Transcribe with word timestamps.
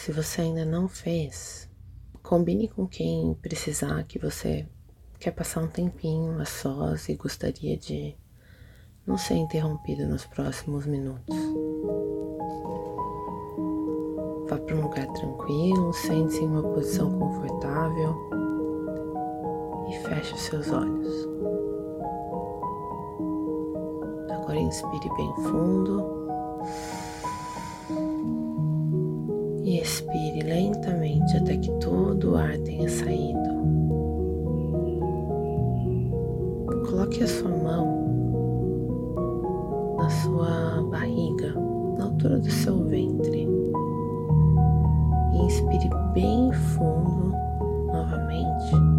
Se 0.00 0.12
você 0.12 0.40
ainda 0.40 0.64
não 0.64 0.88
fez, 0.88 1.68
combine 2.22 2.66
com 2.66 2.88
quem 2.88 3.34
precisar 3.34 4.02
que 4.04 4.18
você 4.18 4.66
quer 5.18 5.30
passar 5.30 5.60
um 5.60 5.68
tempinho 5.68 6.40
a 6.40 6.46
sós 6.46 7.06
e 7.10 7.14
gostaria 7.14 7.76
de 7.76 8.16
não 9.06 9.18
ser 9.18 9.34
interrompido 9.34 10.06
nos 10.06 10.24
próximos 10.24 10.86
minutos. 10.86 11.36
Vá 14.48 14.56
para 14.56 14.74
um 14.74 14.80
lugar 14.84 15.06
tranquilo, 15.08 15.92
sente-se 15.92 16.44
em 16.44 16.46
uma 16.46 16.62
posição 16.62 17.18
confortável 17.18 18.16
e 19.90 19.98
feche 19.98 20.32
os 20.32 20.40
seus 20.40 20.70
olhos. 20.72 21.28
Agora 24.30 24.58
inspire 24.58 25.14
bem 25.14 25.34
fundo 25.42 26.20
expire 29.80 30.42
lentamente 30.42 31.36
até 31.36 31.56
que 31.56 31.70
todo 31.80 32.32
o 32.32 32.36
ar 32.36 32.56
tenha 32.58 32.88
saído. 32.88 33.40
Coloque 36.88 37.22
a 37.22 37.26
sua 37.26 37.50
mão 37.50 38.00
na 39.96 40.10
sua 40.10 40.82
barriga, 40.90 41.54
na 41.98 42.04
altura 42.04 42.38
do 42.38 42.50
seu 42.50 42.84
ventre. 42.84 43.48
Inspire 45.34 45.90
bem 46.14 46.52
fundo 46.52 47.32
novamente. 47.86 48.89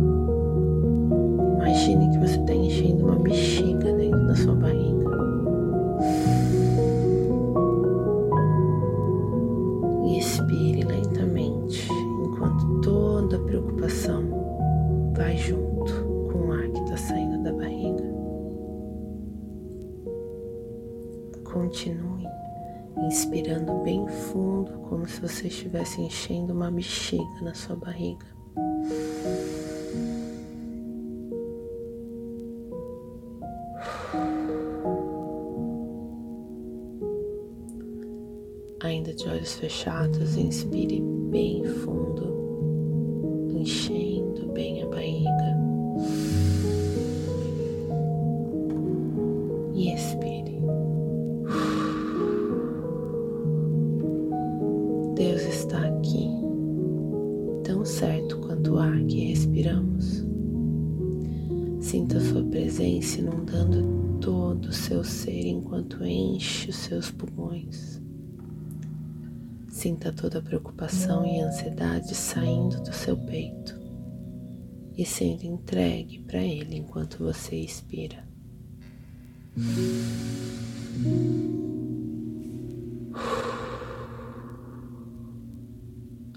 Continue 21.71 22.27
inspirando 23.07 23.81
bem 23.81 24.05
fundo, 24.05 24.73
como 24.89 25.07
se 25.07 25.21
você 25.21 25.47
estivesse 25.47 26.01
enchendo 26.01 26.51
uma 26.51 26.69
bexiga 26.69 27.23
na 27.41 27.53
sua 27.53 27.77
barriga. 27.77 28.25
Ainda 38.81 39.13
de 39.13 39.29
olhos 39.29 39.53
fechados, 39.53 40.35
inspire 40.35 40.99
bem 40.99 41.63
fundo, 41.63 42.30
presença 62.81 63.19
inundando 63.19 64.19
todo 64.19 64.65
o 64.65 64.73
seu 64.73 65.03
ser 65.03 65.45
enquanto 65.45 66.03
enche 66.03 66.71
os 66.71 66.77
seus 66.77 67.11
pulmões. 67.11 68.01
Sinta 69.69 70.11
toda 70.11 70.39
a 70.39 70.41
preocupação 70.41 71.23
e 71.23 71.39
ansiedade 71.39 72.15
saindo 72.15 72.81
do 72.81 72.91
seu 72.91 73.15
peito 73.15 73.79
e 74.97 75.05
sendo 75.05 75.43
entregue 75.43 76.19
para 76.23 76.39
Ele 76.39 76.77
enquanto 76.77 77.19
você 77.19 77.55
expira. 77.55 78.27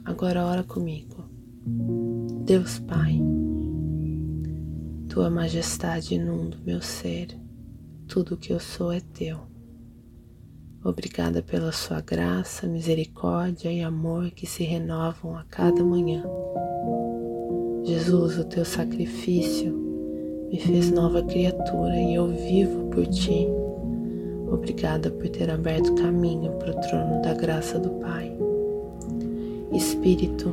Agora 0.04 0.44
ora 0.44 0.62
comigo. 0.62 1.24
Deus 2.44 2.78
Pai, 2.80 3.18
Tua 5.14 5.30
majestade 5.30 6.16
inunda 6.16 6.56
meu 6.66 6.82
ser, 6.82 7.28
tudo 8.08 8.36
que 8.36 8.52
eu 8.52 8.58
sou 8.58 8.90
é 8.90 8.98
Teu. 8.98 9.38
Obrigada 10.84 11.40
pela 11.40 11.70
Sua 11.70 12.00
graça, 12.00 12.66
misericórdia 12.66 13.70
e 13.70 13.80
amor 13.80 14.32
que 14.32 14.44
se 14.44 14.64
renovam 14.64 15.36
a 15.36 15.44
cada 15.44 15.84
manhã. 15.84 16.24
Jesus, 17.84 18.40
o 18.40 18.44
Teu 18.44 18.64
sacrifício 18.64 19.72
me 20.50 20.58
fez 20.58 20.90
nova 20.90 21.22
criatura 21.22 21.94
e 21.94 22.16
eu 22.16 22.26
vivo 22.34 22.88
por 22.88 23.06
Ti. 23.06 23.46
Obrigada 24.50 25.12
por 25.12 25.28
ter 25.28 25.48
aberto 25.48 25.94
caminho 25.94 26.50
para 26.54 26.72
o 26.72 26.80
trono 26.80 27.22
da 27.22 27.34
graça 27.34 27.78
do 27.78 27.90
Pai. 28.00 28.36
Espírito, 29.72 30.52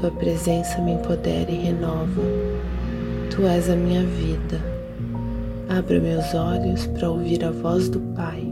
tua 0.00 0.10
presença 0.10 0.82
me 0.82 0.94
empodera 0.94 1.48
e 1.48 1.58
renova. 1.58 2.51
Tu 3.34 3.46
és 3.46 3.70
a 3.70 3.74
minha 3.74 4.04
vida. 4.04 4.60
Abra 5.66 5.98
meus 5.98 6.34
olhos 6.34 6.86
para 6.88 7.10
ouvir 7.10 7.42
a 7.42 7.50
voz 7.50 7.88
do 7.88 7.98
Pai 8.14 8.46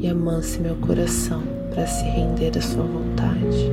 e 0.00 0.08
amance 0.08 0.58
meu 0.58 0.74
coração 0.76 1.42
para 1.68 1.86
se 1.86 2.02
render 2.04 2.56
à 2.56 2.62
sua 2.62 2.82
vontade. 2.82 3.70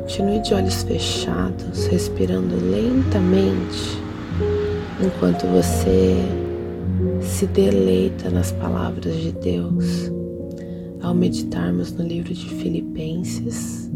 Continue 0.00 0.40
de 0.40 0.52
olhos 0.52 0.82
fechados, 0.82 1.86
respirando 1.86 2.56
lentamente, 2.56 4.02
enquanto 5.00 5.46
você 5.46 6.16
se 7.20 7.46
deleita 7.46 8.30
nas 8.30 8.50
palavras 8.50 9.16
de 9.16 9.30
Deus 9.30 10.10
ao 11.00 11.14
meditarmos 11.14 11.92
no 11.92 12.04
livro 12.04 12.34
de 12.34 12.48
Filipenses, 12.48 13.88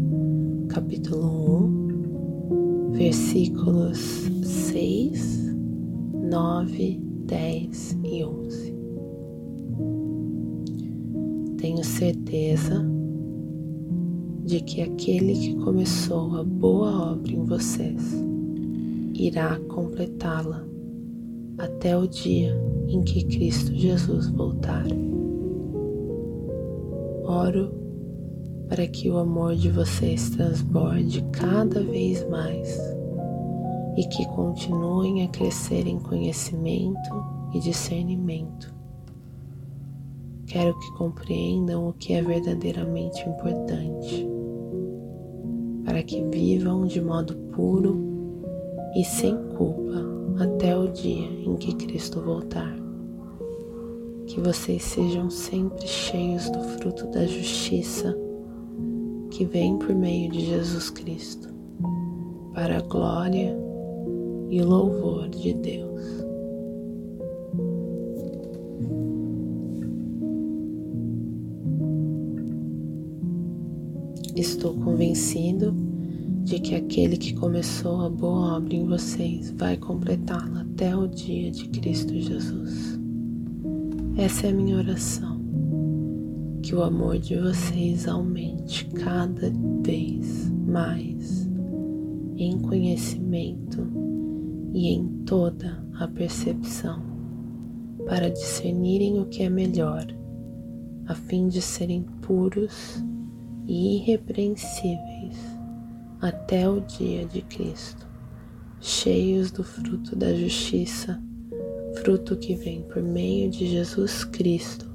capítulo 0.69 1.55
1, 1.55 1.56
versículos 2.97 3.99
6, 4.43 5.53
9, 6.13 6.99
10 7.27 7.97
e 8.03 8.23
11. 8.23 8.75
Tenho 11.57 11.83
certeza 11.83 12.83
de 14.43 14.61
que 14.61 14.81
aquele 14.81 15.33
que 15.35 15.55
começou 15.57 16.37
a 16.37 16.43
boa 16.43 17.11
obra 17.13 17.31
em 17.31 17.45
vocês 17.45 18.15
irá 19.13 19.59
completá-la 19.67 20.65
até 21.59 21.95
o 21.95 22.07
dia 22.07 22.59
em 22.87 23.03
que 23.03 23.25
Cristo 23.25 23.75
Jesus 23.75 24.27
voltar. 24.29 24.85
Oro 27.25 27.86
para 28.67 28.87
que 28.87 29.09
o 29.09 29.17
amor 29.17 29.55
de 29.55 29.69
vocês 29.71 30.29
transborde 30.29 31.23
cada 31.31 31.81
vez 31.81 32.27
mais 32.29 32.79
e 33.95 34.03
que 34.05 34.25
continuem 34.27 35.23
a 35.23 35.27
crescer 35.29 35.87
em 35.87 35.99
conhecimento 35.99 37.09
e 37.53 37.59
discernimento. 37.59 38.75
Quero 40.45 40.77
que 40.79 40.91
compreendam 40.93 41.89
o 41.89 41.93
que 41.93 42.13
é 42.13 42.21
verdadeiramente 42.21 43.27
importante, 43.27 44.27
para 45.83 46.03
que 46.03 46.23
vivam 46.23 46.85
de 46.85 47.01
modo 47.01 47.35
puro 47.53 47.97
e 48.95 49.03
sem 49.03 49.35
culpa 49.55 50.05
até 50.39 50.77
o 50.77 50.87
dia 50.87 51.27
em 51.45 51.55
que 51.55 51.73
Cristo 51.75 52.21
voltar 52.21 52.87
que 54.27 54.41
vocês 54.41 54.83
sejam 54.83 55.29
sempre 55.29 55.87
cheios 55.87 56.49
do 56.49 56.61
fruto 56.61 57.07
da 57.07 57.25
justiça 57.25 58.15
que 59.37 59.45
vem 59.45 59.77
por 59.77 59.93
meio 59.93 60.31
de 60.31 60.47
Jesus 60.47 60.89
Cristo, 60.89 61.47
para 62.55 62.79
a 62.79 62.81
glória 62.81 63.55
e 64.49 64.59
louvor 64.63 65.29
de 65.29 65.53
Deus. 65.53 66.01
Estou 74.35 74.73
convencido 74.73 75.71
de 76.43 76.59
que 76.59 76.73
aquele 76.73 77.15
que 77.15 77.35
começou 77.35 78.01
a 78.01 78.09
boa 78.09 78.57
obra 78.57 78.73
em 78.73 78.87
vocês 78.87 79.51
vai 79.51 79.77
completá-la 79.77 80.61
até 80.61 80.95
o 80.95 81.07
dia 81.07 81.51
de 81.51 81.69
Cristo 81.69 82.11
Jesus. 82.19 82.99
Essa 84.17 84.47
é 84.47 84.49
a 84.49 84.53
minha 84.53 84.77
oração. 84.77 85.36
Que 86.67 86.75
o 86.75 86.83
amor 86.83 87.17
de 87.17 87.37
vocês 87.37 88.09
aumente 88.09 88.83
cada 88.87 89.49
vez 89.85 90.49
mais 90.49 91.49
em 92.35 92.59
conhecimento 92.59 93.87
e 94.73 94.89
em 94.89 95.07
toda 95.25 95.81
a 95.97 96.05
percepção 96.09 97.01
para 98.05 98.29
discernirem 98.29 99.17
o 99.17 99.27
que 99.27 99.43
é 99.43 99.49
melhor, 99.49 100.05
a 101.05 101.15
fim 101.15 101.47
de 101.47 101.61
serem 101.61 102.03
puros 102.21 103.01
e 103.65 103.99
irrepreensíveis 103.99 105.37
até 106.19 106.69
o 106.69 106.81
dia 106.81 107.25
de 107.25 107.43
Cristo, 107.43 108.05
cheios 108.81 109.51
do 109.51 109.63
fruto 109.63 110.17
da 110.17 110.33
justiça, 110.33 111.17
fruto 112.03 112.35
que 112.35 112.55
vem 112.55 112.81
por 112.81 113.01
meio 113.01 113.49
de 113.49 113.67
Jesus 113.67 114.25
Cristo, 114.25 114.86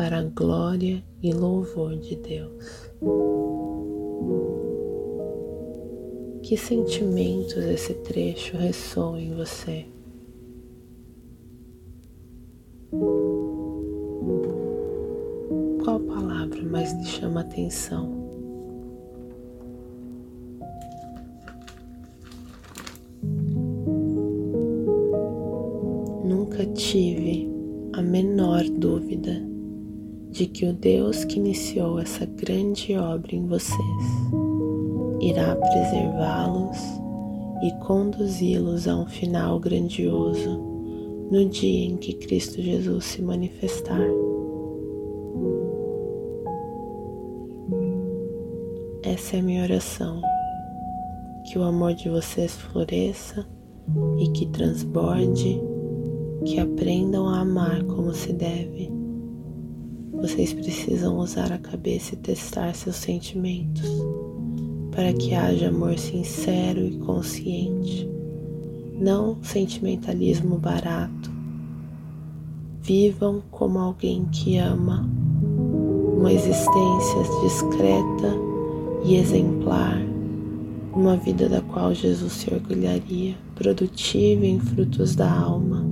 para 0.00 0.20
a 0.20 0.22
glória 0.22 1.04
e 1.22 1.30
louvor 1.30 1.94
de 1.98 2.16
Deus. 2.16 2.90
Que 6.42 6.56
sentimentos 6.56 7.58
esse 7.58 7.92
trecho 7.92 8.56
ressoa 8.56 9.20
em 9.20 9.34
você? 9.34 9.84
Qual 15.84 16.00
palavra 16.00 16.62
mais 16.62 16.94
lhe 16.94 17.04
chama 17.04 17.42
atenção? 17.42 18.08
Nunca 26.24 26.64
tive 26.72 27.50
a 27.92 28.00
menor 28.00 28.64
dúvida 28.64 29.49
de 30.30 30.46
que 30.46 30.64
o 30.64 30.72
Deus 30.72 31.24
que 31.24 31.38
iniciou 31.38 31.98
essa 31.98 32.24
grande 32.24 32.96
obra 32.96 33.34
em 33.34 33.46
vocês 33.46 34.04
irá 35.20 35.56
preservá-los 35.56 36.78
e 37.62 37.72
conduzi-los 37.84 38.86
a 38.86 38.96
um 38.96 39.06
final 39.06 39.58
grandioso 39.58 40.58
no 41.30 41.44
dia 41.44 41.86
em 41.86 41.96
que 41.96 42.14
Cristo 42.14 42.62
Jesus 42.62 43.04
se 43.04 43.22
manifestar. 43.22 44.00
Essa 49.02 49.36
é 49.36 49.40
a 49.40 49.42
minha 49.42 49.62
oração. 49.62 50.22
Que 51.46 51.58
o 51.58 51.64
amor 51.64 51.94
de 51.94 52.08
vocês 52.08 52.54
floresça 52.54 53.46
e 54.18 54.28
que 54.28 54.46
transborde, 54.46 55.60
que 56.44 56.60
aprendam 56.60 57.28
a 57.28 57.40
amar 57.40 57.82
como 57.84 58.12
se 58.14 58.32
deve 58.32 58.99
vocês 60.20 60.52
precisam 60.52 61.16
usar 61.16 61.50
a 61.50 61.58
cabeça 61.58 62.14
e 62.14 62.18
testar 62.18 62.74
seus 62.74 62.96
sentimentos 62.96 63.88
para 64.90 65.14
que 65.14 65.34
haja 65.34 65.68
amor 65.68 65.98
sincero 65.98 66.84
e 66.84 66.98
consciente, 66.98 68.06
não 68.98 69.38
sentimentalismo 69.42 70.58
barato. 70.58 71.30
Vivam 72.82 73.42
como 73.50 73.78
alguém 73.78 74.26
que 74.26 74.58
ama, 74.58 75.08
uma 76.16 76.32
existência 76.32 77.22
discreta 77.42 78.36
e 79.04 79.16
exemplar, 79.16 79.98
uma 80.92 81.16
vida 81.16 81.48
da 81.48 81.62
qual 81.62 81.94
Jesus 81.94 82.32
se 82.32 82.52
orgulharia, 82.52 83.36
produtiva 83.54 84.44
em 84.44 84.60
frutos 84.60 85.14
da 85.14 85.32
alma, 85.32 85.86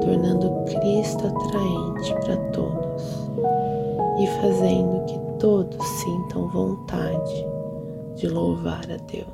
tornando 0.00 0.64
Cristo 0.64 1.26
atraente 1.26 2.14
para 2.24 2.36
todos 2.52 3.25
e 4.18 4.26
fazendo 4.40 5.04
que 5.04 5.38
todos 5.38 5.86
sintam 5.86 6.48
vontade 6.48 7.46
de 8.16 8.28
louvar 8.28 8.90
a 8.90 8.96
Deus. 8.96 9.28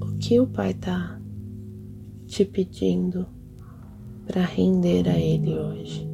O 0.00 0.18
que 0.18 0.38
o 0.38 0.46
Pai 0.46 0.70
está 0.70 1.20
te 2.26 2.44
pedindo 2.44 3.26
para 4.26 4.42
render 4.42 5.08
a 5.08 5.18
Ele 5.18 5.58
hoje, 5.58 6.08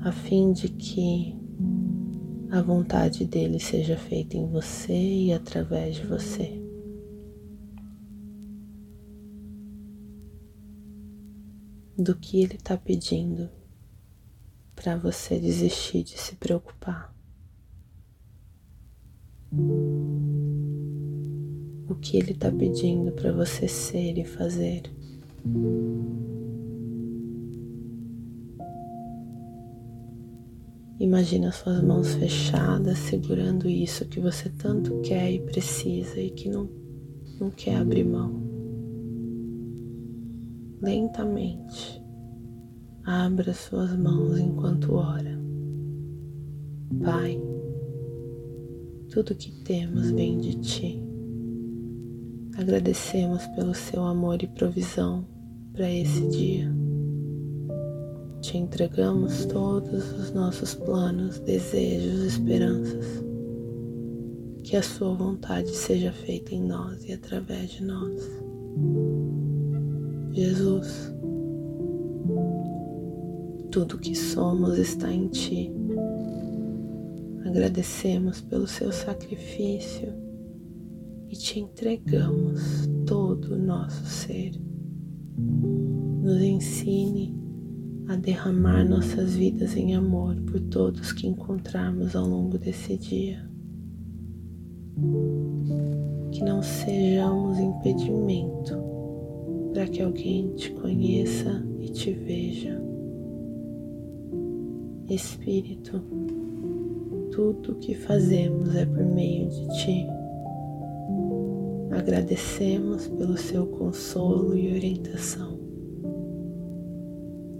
a 0.00 0.10
fim 0.10 0.52
de 0.52 0.68
que 0.70 1.36
a 2.50 2.62
vontade 2.62 3.26
dele 3.26 3.60
seja 3.60 3.96
feita 3.96 4.36
em 4.36 4.46
você 4.46 4.94
e 4.94 5.32
através 5.32 5.96
de 5.96 6.06
você. 6.06 6.57
Do 11.98 12.14
que 12.14 12.40
ele 12.40 12.54
está 12.54 12.76
pedindo 12.76 13.50
para 14.76 14.96
você 14.96 15.40
desistir 15.40 16.04
de 16.04 16.16
se 16.16 16.36
preocupar. 16.36 17.12
O 21.88 21.94
que 21.96 22.16
ele 22.16 22.30
está 22.32 22.52
pedindo 22.52 23.10
para 23.10 23.32
você 23.32 23.66
ser 23.66 24.16
e 24.16 24.24
fazer. 24.24 24.82
Imagina 31.00 31.50
suas 31.50 31.82
mãos 31.82 32.14
fechadas 32.14 32.98
segurando 32.98 33.68
isso 33.68 34.06
que 34.06 34.20
você 34.20 34.48
tanto 34.50 35.00
quer 35.00 35.32
e 35.32 35.40
precisa 35.40 36.20
e 36.20 36.30
que 36.30 36.48
não, 36.48 36.68
não 37.40 37.50
quer 37.50 37.76
abrir 37.76 38.04
mão 38.04 38.47
lentamente. 40.80 42.02
Abra 43.04 43.54
suas 43.54 43.96
mãos 43.96 44.38
enquanto 44.38 44.94
ora. 44.94 45.38
Pai, 47.02 47.40
tudo 49.10 49.34
que 49.34 49.50
temos 49.64 50.10
vem 50.10 50.38
de 50.38 50.54
Ti. 50.60 51.02
Agradecemos 52.56 53.46
pelo 53.48 53.74
Seu 53.74 54.02
amor 54.02 54.42
e 54.42 54.46
provisão 54.46 55.26
para 55.72 55.90
esse 55.90 56.26
dia. 56.28 56.70
Te 58.40 58.58
entregamos 58.58 59.46
todos 59.46 60.12
os 60.12 60.32
nossos 60.32 60.74
planos, 60.74 61.38
desejos, 61.40 62.24
esperanças. 62.24 63.24
Que 64.64 64.76
a 64.76 64.82
Sua 64.82 65.14
vontade 65.14 65.70
seja 65.70 66.12
feita 66.12 66.54
em 66.54 66.62
nós 66.62 67.04
e 67.04 67.12
através 67.12 67.70
de 67.70 67.84
nós. 67.84 68.22
Jesus, 70.32 71.12
tudo 73.70 73.98
que 73.98 74.14
somos 74.14 74.78
está 74.78 75.12
em 75.12 75.28
Ti. 75.28 75.72
Agradecemos 77.44 78.40
pelo 78.40 78.66
Seu 78.66 78.92
sacrifício 78.92 80.12
e 81.28 81.36
te 81.36 81.60
entregamos 81.60 82.88
todo 83.06 83.54
o 83.54 83.58
nosso 83.58 84.04
ser. 84.06 84.52
Nos 86.22 86.40
ensine 86.40 87.36
a 88.08 88.16
derramar 88.16 88.88
nossas 88.88 89.34
vidas 89.34 89.76
em 89.76 89.94
amor 89.94 90.36
por 90.42 90.60
todos 90.60 91.12
que 91.12 91.26
encontrarmos 91.26 92.16
ao 92.16 92.26
longo 92.26 92.58
desse 92.58 92.96
dia. 92.96 93.48
Que 96.32 96.42
não 96.42 96.62
sejamos 96.62 97.58
impedimento 97.58 98.87
para 99.78 99.86
que 99.86 100.02
alguém 100.02 100.48
te 100.56 100.72
conheça 100.72 101.64
e 101.78 101.88
te 101.88 102.10
veja. 102.10 102.82
Espírito, 105.08 106.02
tudo 107.30 107.70
o 107.70 107.74
que 107.76 107.94
fazemos 107.94 108.74
é 108.74 108.84
por 108.84 109.04
meio 109.04 109.48
de 109.48 109.68
Ti. 109.68 110.06
Agradecemos 111.92 113.06
pelo 113.06 113.36
seu 113.36 113.68
consolo 113.68 114.56
e 114.56 114.74
orientação. 114.74 115.56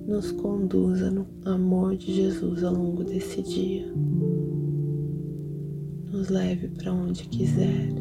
Nos 0.04 0.32
conduza 0.32 1.12
no 1.12 1.24
amor 1.44 1.96
de 1.96 2.12
Jesus 2.12 2.64
ao 2.64 2.74
longo 2.74 3.04
desse 3.04 3.42
dia. 3.44 3.86
Nos 6.10 6.30
leve 6.30 6.66
para 6.66 6.92
onde 6.92 7.28
quiser 7.28 7.92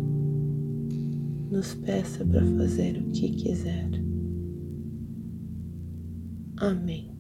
nos 1.52 1.74
peça 1.76 2.26
para 2.26 2.46
fazer 2.46 2.98
o 2.98 3.10
que 3.12 3.30
quiser. 3.30 4.07
Amém. 6.60 7.16